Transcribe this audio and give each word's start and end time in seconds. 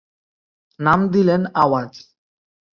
নাম 0.79 0.99
দিলেন 1.07 1.41
আওয়াজ। 1.55 1.91